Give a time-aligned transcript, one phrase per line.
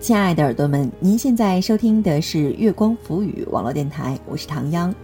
[0.00, 4.94] 亲爱的耳朵们，您现在收听的是月光浮语网络电台，我是唐央。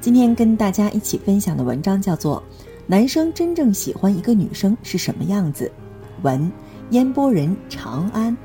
[0.00, 2.42] 今天跟大家一起分享的文章叫做
[2.86, 5.70] 《男生真正喜欢一个女生是什么样子》，
[6.22, 6.52] 文
[6.90, 8.36] 烟波人长安。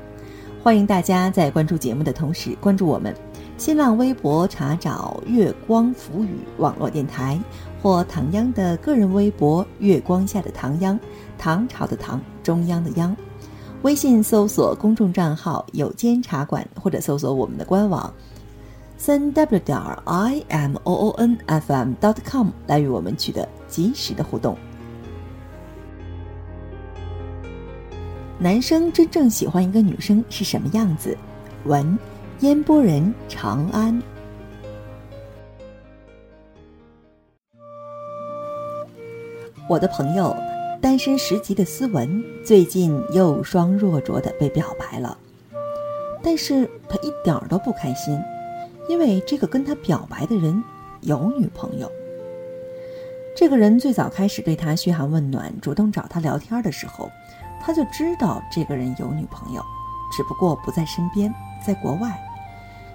[0.62, 3.14] 欢迎大家在关注节目的同时关注我们，
[3.58, 7.38] 新浪微博查找“月光浮语网络电台”
[7.82, 10.98] 或唐央的个人微博“月光下的唐央”，
[11.38, 13.14] 唐朝的唐，中央的央。
[13.82, 18.12] 微信搜索公众账号“有间茶馆”，或者搜索我们的官网
[18.96, 24.58] 三 w 点 i m o o n f m dot com 来与我们取得及时的互动。
[28.36, 31.16] 男生真正喜欢一个女生是什么样子？
[31.64, 31.96] 文：
[32.40, 34.02] 烟波人长安。
[39.68, 40.47] 我的朋友。
[40.80, 45.18] 单身十级的斯文最近又双若浊的被表白了，
[46.22, 48.16] 但是他一点儿都不开心，
[48.88, 50.62] 因为这个跟他表白的人
[51.00, 51.90] 有女朋友。
[53.36, 57.10] 这个人最早开始对他嘘寒问暖、主动找他聊天的时候，
[57.60, 59.60] 他就知道这个人有女朋友，
[60.16, 61.32] 只不过不在身边，
[61.66, 62.16] 在国外。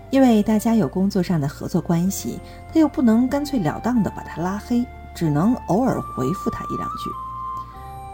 [0.10, 2.40] 因为大家有工作上的合作关系，
[2.74, 7.23] 他又不能干脆了当的把他拉黑，只能偶尔回复他一两句。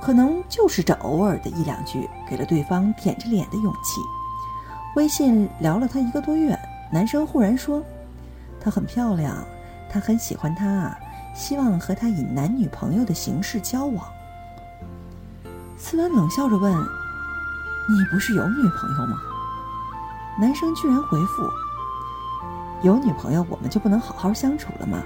[0.01, 4.01] 可能就是这偶尔的一两句，给了对方舔着脸的勇气。
[4.95, 6.57] 微信聊了他一个多月，
[6.91, 7.83] 男生忽然说
[8.59, 9.35] ：“她很漂亮，
[9.91, 10.97] 他很喜欢她，
[11.35, 14.03] 希望和她以男女朋友的形式交往。”
[15.77, 19.17] 思文冷笑着问：“你不是有女朋友吗？”
[20.39, 21.43] 男生居然回复
[22.81, 24.97] ：“有女朋友，我们就不能好好相处了吗？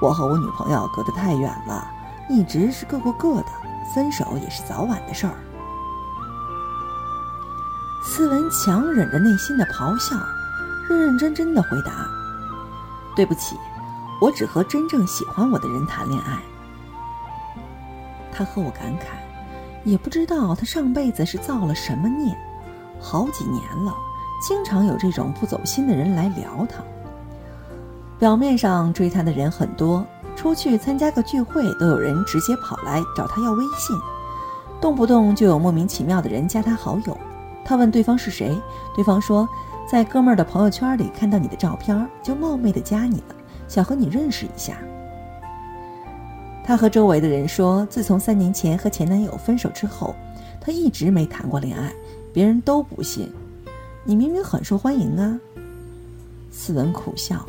[0.00, 1.86] 我和我女朋友隔得太远了，
[2.28, 3.46] 一直是各过各的。”
[3.92, 5.34] 分手也是早晚的事儿。
[8.04, 10.16] 斯文强忍着内心的咆哮，
[10.88, 12.06] 认认真真的回答
[13.16, 13.56] ：“对不起，
[14.20, 16.38] 我只和真正喜欢我的人谈恋爱。”
[18.30, 19.04] 他和我感慨，
[19.84, 22.36] 也不知道他上辈子是造了什么孽，
[23.00, 23.94] 好几年了，
[24.46, 26.82] 经常有这种不走心的人来撩他。
[28.18, 30.06] 表面上追他的人很多。
[30.36, 33.96] 出去参加个聚会，都有人直接跑来找他要微信，
[34.80, 37.16] 动不动就有莫名其妙的人加他好友。
[37.64, 38.60] 他问对方是谁，
[38.94, 39.48] 对方说
[39.90, 43.34] 在哥们儿的朋友圈里看到你的照片，就冒昧的加你了，
[43.68, 44.76] 想和你认识一下。
[46.62, 50.14] 他和周围的人说，自从三年前和前男友分手之后，
[50.60, 51.92] 他一直没谈过恋爱，
[52.32, 53.30] 别人都不信。
[54.02, 55.38] 你明明很受欢迎啊。
[56.50, 57.44] 斯文苦笑。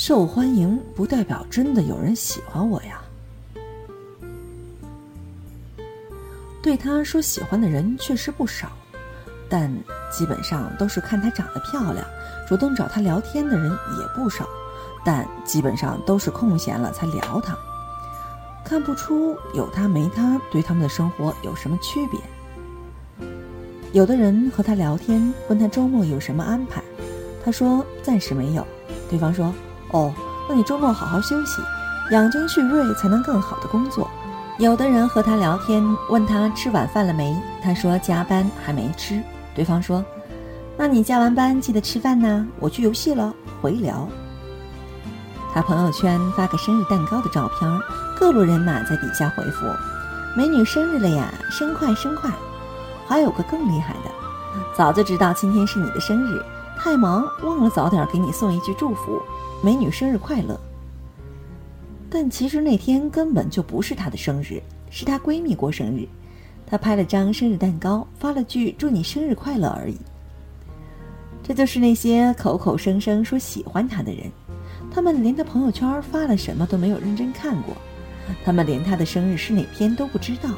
[0.00, 3.02] 受欢迎不代表真的有人喜欢我呀。
[6.62, 8.70] 对他说喜欢的人确实不少，
[9.48, 9.68] 但
[10.08, 12.06] 基本上都是看他长得漂亮，
[12.46, 14.48] 主动找他聊天的人也不少，
[15.04, 17.58] 但基本上都是空闲了才聊他。
[18.64, 22.20] 看不出有他没他对他们的生活有什么区别。
[23.92, 26.84] 有的人和他聊天，问他周末有什么安排，
[27.44, 28.64] 他说暂时没有，
[29.10, 29.52] 对方说。
[29.92, 30.12] 哦，
[30.48, 31.62] 那你周末好好休息，
[32.10, 34.08] 养精蓄锐才能更好的工作。
[34.58, 39.22] 有的人和他聊天，问他吃晚饭了没，他说加班还没吃。
[39.54, 40.04] 对方说
[40.76, 44.08] ：“那你加完班记得吃饭呢，我去游戏了，回聊。”
[45.54, 47.80] 他朋友圈发个生日蛋糕的照片，
[48.18, 49.64] 各路人马在底下回复
[50.36, 52.30] ：“美女生日了呀，生快生快！”
[53.08, 54.10] 还有个更厉害的，
[54.76, 56.42] 早就知道今天是你的生日，
[56.78, 59.20] 太忙忘了早点给你送一句祝福。
[59.62, 60.58] 美女生日快乐！
[62.08, 66.06] 但其实那天根本就不是她的生日，是她闺蜜过生日。
[66.64, 69.96] 她拍了张生日蛋糕，发了句“祝你生日快乐”而已。
[71.42, 74.30] 这就是那些口口声声说喜欢她的人，
[74.90, 77.74] 他们连她朋友圈发了什么都没有认真看过，
[78.44, 80.50] 他们连她的生日是哪天都不知道。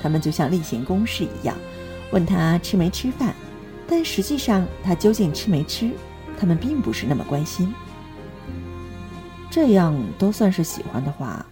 [0.00, 1.56] 他们就像例行公事一样，
[2.12, 3.34] 问她吃没吃饭，
[3.88, 5.90] 但实际上他究竟吃没吃，
[6.38, 7.74] 他们并不是那么关心。
[9.50, 11.44] 这样都算是喜欢的话，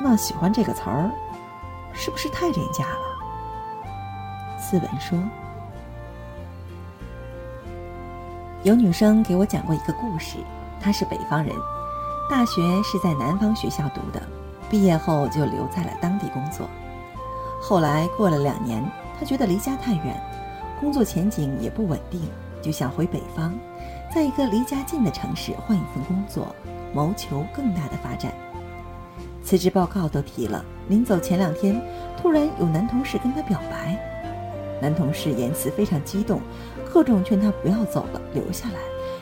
[0.00, 1.10] 那“喜欢”这个词儿，
[1.94, 4.60] 是不是太廉价了？
[4.60, 5.18] 斯文说
[8.62, 10.36] ：“有女生给我讲过一个故事，
[10.80, 11.54] 她是北方人，
[12.30, 14.22] 大学是在南方学校读的，
[14.68, 16.68] 毕业后就留在了当地工作。
[17.60, 18.84] 后来过了两年，
[19.18, 20.22] 她觉得离家太远，
[20.84, 22.20] 工作前景也不稳定，
[22.60, 23.52] 就想回北方，
[24.14, 26.54] 在一个离家近的城市换一份工作。”
[26.92, 28.32] 谋求更大的发展，
[29.42, 30.64] 辞职报告都提了。
[30.86, 31.82] 临走前两天，
[32.16, 33.98] 突然有男同事跟他表白，
[34.80, 36.40] 男同事言辞非常激动，
[36.92, 38.78] 各种劝他不要走了，留下来，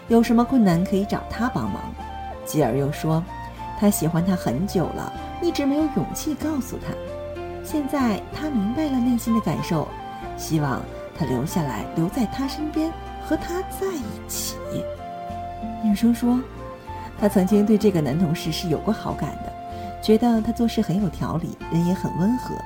[0.09, 1.81] 有什么困难可以找他帮忙。
[2.45, 3.25] 继而又说，
[3.81, 5.11] 他喜欢他很久了，
[5.41, 6.93] 一直没有勇气告诉他。
[7.65, 9.89] 现在他明白了内心的感受，
[10.37, 10.83] 希望
[11.23, 12.93] 他留下来，留在他身边，
[13.25, 14.57] 和他在一起。
[15.85, 16.41] 女生说，
[17.17, 19.53] 她曾经对这个男同事是有过好感的，
[20.03, 22.57] 觉得他做事很有条理，人也很温和。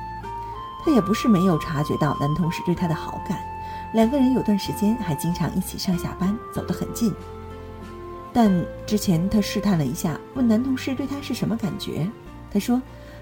[0.82, 3.38] 她也不是没有察觉到男同事对她的好感，
[3.92, 7.12] 两个人有段时间还经常一起上下班，走得很近。
[8.32, 8.50] 但
[8.86, 12.08] 之前她试探了一下，问男同事对她是什么感觉，
[12.50, 12.80] 他说，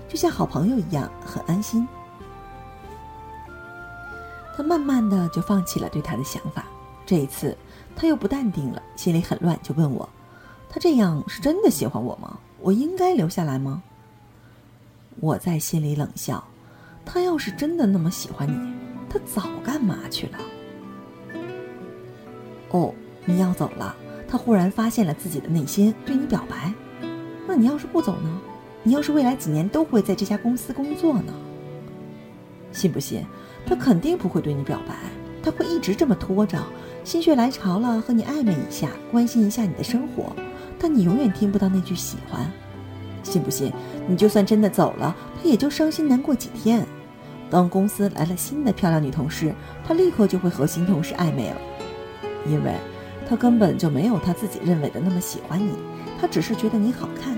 [0.09, 1.89] 就像好朋友一样，很安心。
[4.57, 6.65] 他慢慢的就放弃了对他的想法，
[7.05, 7.57] 这一次
[7.97, 10.09] 他又不淡定了，心里很乱，就问我，
[10.69, 12.39] 他这样是真的喜欢我吗？
[12.61, 13.83] 我应该留下来吗？
[15.21, 16.43] 我在心里冷笑。
[17.07, 18.75] 他要是真的那么喜欢你，
[19.11, 20.39] 他早干嘛去了？
[22.71, 22.95] 哦，
[23.27, 23.95] 你要走了，
[24.27, 26.73] 他忽然发现了自己的内心，对你表白。
[27.47, 28.41] 那你要是不走呢？
[28.83, 31.33] 你要是未来几年都会在这家公司工作呢？
[32.73, 33.23] 信不信？
[33.67, 34.95] 他肯定不会对你表白，
[35.43, 36.59] 他会一直这么拖着，
[37.03, 40.35] 心血来潮了和你暧昧一下，关心一下你的生活，
[40.79, 42.51] 但你永远听不到那句喜欢。
[43.23, 43.73] 信不信？
[44.07, 46.87] 你就算真的走了，他也就伤心难过几天。
[47.51, 49.55] 当公司来了新的漂亮女同事，
[49.87, 51.57] 他立刻就会和新同事暧昧了，
[52.47, 52.75] 因为，
[53.29, 55.73] 他根本就没有他自己认为的那么喜欢你，
[56.21, 57.35] 他只是觉得你好看，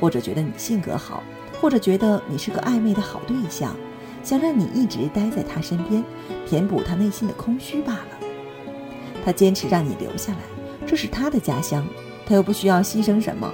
[0.00, 1.22] 或者觉得你性格好，
[1.60, 3.76] 或者觉得你是个暧昧的好对象，
[4.26, 6.02] 想让你一直待在他身边，
[6.48, 8.08] 填补他内心的空虚罢了。
[9.24, 10.38] 他坚持让你留下来，
[10.84, 11.86] 这是他的家乡，
[12.26, 13.48] 他又不需要牺牲什么。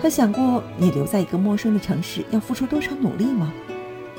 [0.00, 3.52] 他想过你留在一个陌生的城市要付出多少努力吗？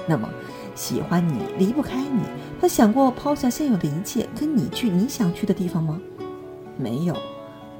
[0.07, 0.30] 那么。
[0.75, 2.22] 喜欢你，离不开你。
[2.62, 6.00] 他想过抛下现有的一切，跟你去你想去的地方吗？
[6.78, 7.18] 没有，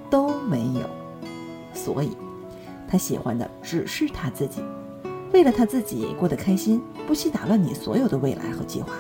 [0.10, 0.90] 都没有。
[1.74, 2.16] 所以，
[2.88, 4.62] 他喜欢的只是他自己，
[5.34, 8.94] 为了他自己过得开心，不惜打乱你所有的未来和计划。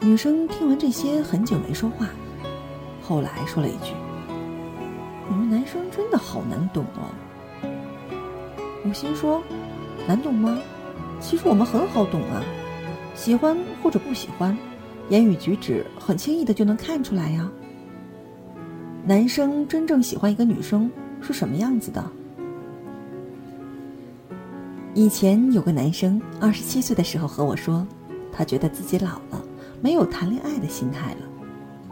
[0.00, 2.08] 女生听完这些，很久没说话，
[3.02, 3.92] 后来说了一句
[5.28, 7.08] ：“你们男生真的好难懂哦。”
[8.86, 9.42] 我心说。
[10.08, 10.56] 难懂吗？
[11.20, 12.40] 其实我们很好懂啊，
[13.16, 14.56] 喜欢或者不喜欢，
[15.08, 17.50] 言语举止很轻易的就能看出来呀。
[19.04, 20.88] 男生真正喜欢一个女生
[21.20, 22.04] 是什么样子的？
[24.96, 27.86] 以前有个男生二十七岁的时候和我说，
[28.32, 29.44] 他觉得自己老了，
[29.82, 31.18] 没有谈恋爱的心态了。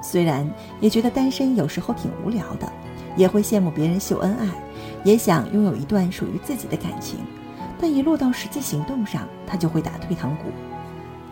[0.02, 2.66] 虽然也觉得单身有时候挺无聊的，
[3.14, 4.48] 也会羡慕别人秀恩爱，
[5.04, 7.18] 也想拥有一段属于自己的感情。
[7.78, 10.44] 但一落到实际行动上，他就会打退堂鼓。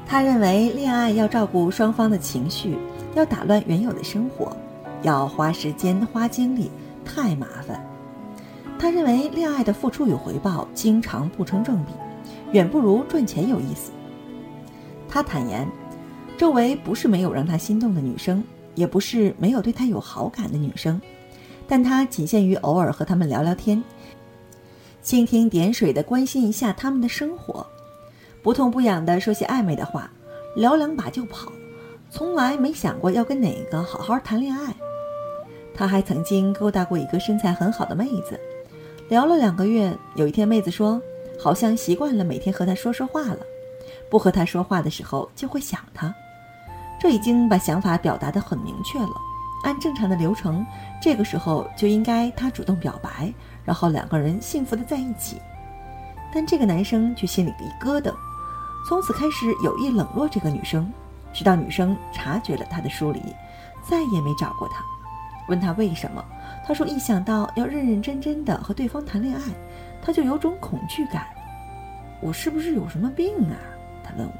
[0.06, 2.76] 他认为恋爱要照顾双方的情绪，
[3.14, 4.54] 要打乱原有的生活，
[5.00, 6.70] 要花时间花精力，
[7.02, 7.82] 太麻烦。
[8.82, 11.92] 他认为恋爱的付出与回报经常不成正比，
[12.50, 13.92] 远不如赚钱有意思。
[15.08, 15.64] 他坦言，
[16.36, 18.42] 周围不是没有让他心动的女生，
[18.74, 21.00] 也不是没有对他有好感的女生，
[21.68, 23.80] 但他仅限于偶尔和他们聊聊天。
[25.00, 27.64] 蜻蜓点水地关心一下他们的生活，
[28.42, 30.10] 不痛不痒地说些暧昧的话，
[30.56, 31.52] 聊两把就跑，
[32.10, 34.74] 从来没想过要跟哪个好好谈恋爱。
[35.72, 38.36] 他还曾经勾搭过一个身材很好的妹子，
[39.12, 40.98] 聊了两个月，有一天妹子说，
[41.38, 43.40] 好像习惯了每天和他说说话了，
[44.08, 46.14] 不和他说话的时候就会想他，
[46.98, 49.12] 这已经把想法表达得很明确了。
[49.64, 50.64] 按正常的流程，
[50.98, 53.30] 这个时候就应该他主动表白。
[53.66, 55.36] 然后两个人幸福的在一起，
[56.32, 58.10] 但这个男生却心里一疙瘩，
[58.88, 60.90] 从此开始有意冷落这个女生，
[61.34, 63.20] 直到女生察觉了他的疏离，
[63.86, 64.82] 再也没找过他。
[65.48, 66.24] 问他为什么，
[66.66, 69.40] 他说一想到要认认真真的和对方谈恋爱，
[70.00, 71.26] 他就有种恐惧感。
[72.20, 73.56] 我是不是有什么病啊？
[74.04, 74.32] 他问我。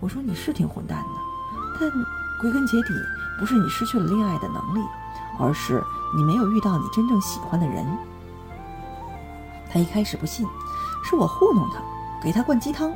[0.00, 1.06] 我说你是挺混蛋的，
[1.80, 1.90] 但
[2.40, 2.94] 归根结底
[3.38, 4.80] 不是你失去了恋爱的能力，
[5.38, 5.82] 而是。
[6.16, 7.86] 你没有遇到你真正喜欢的人。
[9.72, 10.44] 他一开始不信，
[11.04, 11.80] 是我糊弄他，
[12.20, 12.92] 给他灌鸡汤。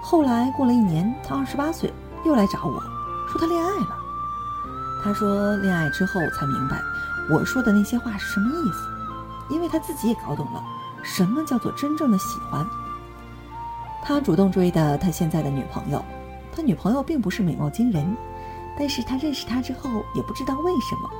[0.00, 1.92] 后来过了一年，他二十八岁，
[2.24, 2.82] 又来找我
[3.28, 3.99] 说他恋爱了。
[5.02, 6.80] 他说恋爱之后才明白
[7.30, 10.62] 我说的那些话是什么意思，因为他自己也搞懂了
[11.02, 12.66] 什么叫做真正的喜欢。
[14.02, 16.04] 他主动追的他现在的女朋友，
[16.54, 18.16] 他女朋友并不是美貌惊人，
[18.78, 21.10] 但是他认识她之后也不知道为什么。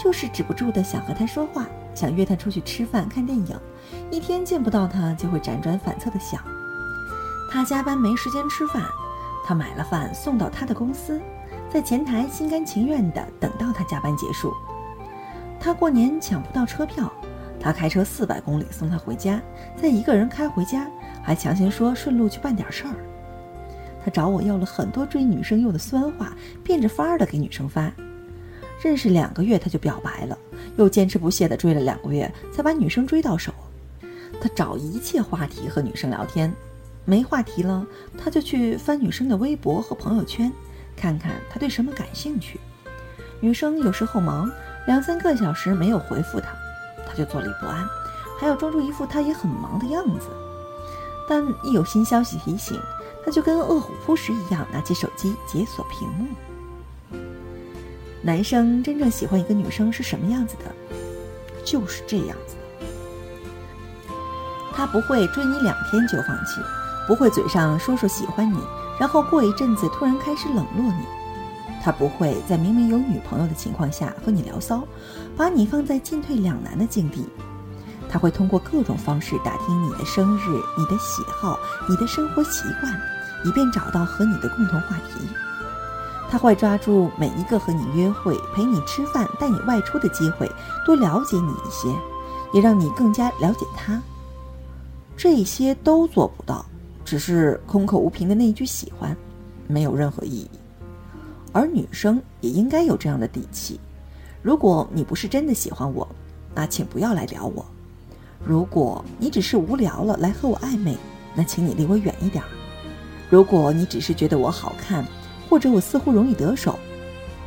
[0.00, 3.60] 就是止不住的想和他说话，想约他出去吃饭、看电影，
[4.12, 6.40] 一天见不到他就会辗转反侧的想。
[7.50, 8.84] 他加班没时间吃饭，
[9.44, 11.20] 他买了饭送到他的公司，
[11.70, 14.52] 在前台心甘情愿地等到他加班结束。
[15.60, 17.12] 他过年抢不到车票，
[17.60, 19.40] 他开车四百公里送他回家，
[19.76, 20.88] 再一个人开回家，
[21.22, 22.94] 还强行说顺路去办点事儿。
[24.04, 26.32] 他找我要了很多追女生用的酸话，
[26.62, 27.92] 变着法儿的给女生发。
[28.80, 30.38] 认识两个月他就表白了，
[30.76, 33.52] 又坚持不懈地追了两个月，才把女生追到手。
[34.40, 36.54] 他找一切话题和女生聊天，
[37.04, 37.84] 没话题了，
[38.16, 40.52] 他就去翻女生的微博和朋友圈，
[41.00, 42.58] 看看他对什么感兴趣。
[43.40, 44.50] 女生有时候忙，
[44.86, 46.48] 两三个小时没有回复他，
[47.06, 47.88] 他就坐立不安，
[48.38, 50.26] 还要装出一副他也很忙的样子。
[51.28, 52.80] 但一有新消息提醒，
[53.24, 56.26] 他就跟饿虎扑食一样，拿起手机解锁屏幕。
[58.20, 60.64] 男生真正喜欢一个女生是什么样子的？
[61.64, 62.56] 就是这样子。
[64.74, 66.60] 他不会追你两天就放弃，
[67.06, 68.58] 不会嘴上说说喜欢你，
[68.98, 71.04] 然后过一阵子突然开始冷落你。
[71.82, 74.82] 他不会在明明有女朋友的情况下和你聊骚，
[75.36, 77.24] 把你放在进退两难的境地。
[78.10, 82.92] 他会通过各种方式打听你的生日、你的喜好、你的生活习惯，
[83.44, 85.26] 以便找到和你的共同话题。
[86.30, 90.50] 他会抓住每一个和你约会、陪你吃饭、带你外出的机会，
[90.84, 91.88] 多了解你一些，
[92.52, 94.02] 也让你更加了解他。
[95.16, 96.66] 这些都做不到，
[97.08, 99.16] 只是空口无凭的那一句喜欢，
[99.66, 100.50] 没有任何意义。
[101.52, 103.80] 而女生也应该有这样的底气。
[104.42, 106.06] 如果你不是真的喜欢我，
[106.54, 107.64] 那请不要来撩我；
[108.44, 110.98] 如果你只是无聊了来和我暧昧，
[111.34, 112.44] 那请你离我远一点；
[113.30, 115.02] 如果你只是觉得我好看，
[115.48, 116.78] 或者我似乎容易得手，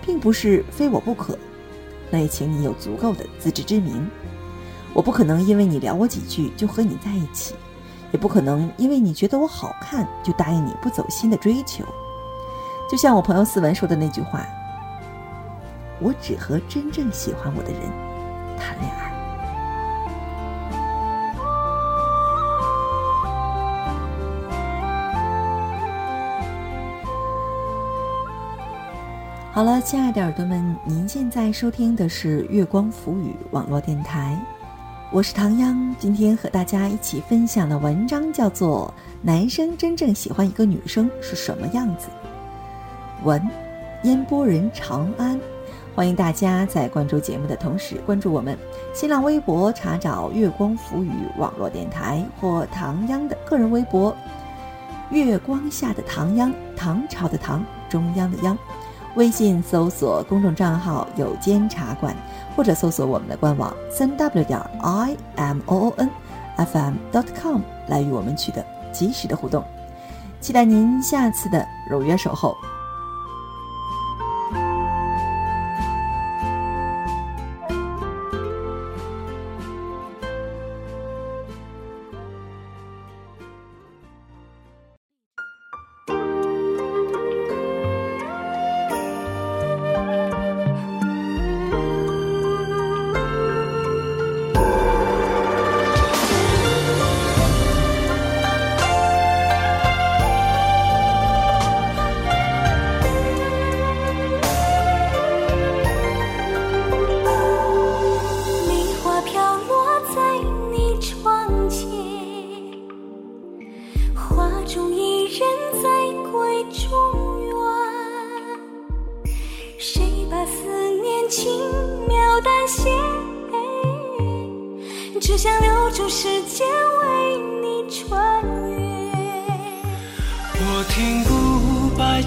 [0.04, 1.38] 并不是非我不可，
[2.10, 4.10] 那也请你有足够的自知之明。
[4.92, 7.54] 我不可能因为你聊我几句就和你在一起，
[8.12, 11.84] 也不可能因为你觉得我好看就答应你不走心的追求。
[12.90, 14.46] 就像我朋友思文说的那句话
[16.02, 17.82] ：“我只和真正喜欢我的人
[18.60, 19.00] 谈恋爱。”
[29.54, 34.40] 好了，亲爱的耳朵们，您现在收听的是月光浮语网络电台，
[35.14, 35.94] 我是唐央。
[36.00, 42.08] 今天和大家一起分享的文章叫做《男生真正喜欢一个女生是什么样子》。
[43.26, 43.46] 文，
[44.04, 45.38] 烟波人长安。
[45.94, 48.58] 欢迎大家在关注节目的同时，关注我们
[48.94, 54.16] 新浪微博，查找“月光浮语网络电台”或唐央的个人微博
[55.12, 58.58] “月光下的唐央”，唐朝的唐，中央的央。
[59.16, 62.16] 微信搜索公众账号“有间茶馆”，
[62.56, 66.10] 或者搜索我们的官网“三 w 点 i m o o n
[66.58, 69.64] f m dot com” 来与我们取得及时的互动。
[70.40, 72.56] 期待您下次的如约守候。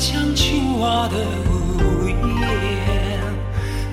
[0.07, 1.17] 像青蛙的
[1.49, 2.13] 呜咽，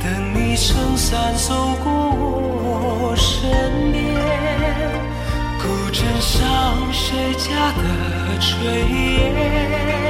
[0.04, 3.50] 等你撑伞走过我身
[3.94, 3.96] 边。
[5.58, 7.82] 古镇上谁家的
[8.42, 8.52] 炊
[8.92, 10.01] 烟，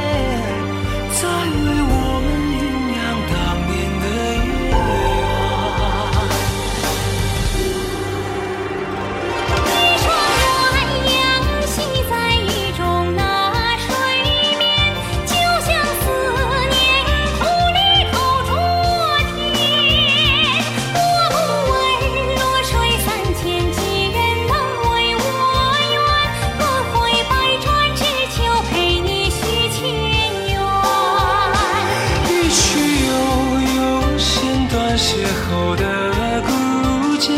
[35.75, 37.31] 的孤街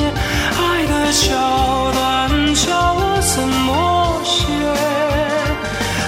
[0.57, 4.47] 爱的桥段叫我怎么写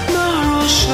[0.08, 0.16] 那
[0.48, 0.86] 弱水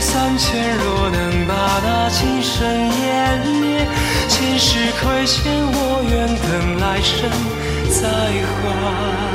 [0.00, 3.86] 三千若能把那今生湮灭
[4.28, 7.30] 前世亏欠我愿等来生
[7.90, 8.08] 再
[8.42, 9.33] 还。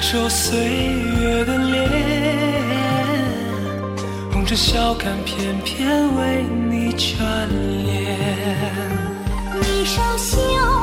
[0.00, 0.58] 守岁
[1.20, 1.88] 月的脸
[4.32, 7.18] 红尘笑看偏偏为你眷
[7.84, 8.18] 恋
[9.60, 10.79] 你手绣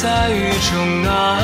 [0.00, 1.37] 在雨中啊。